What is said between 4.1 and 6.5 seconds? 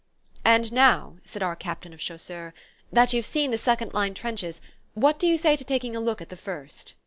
trenches, what do you say to taking a look at the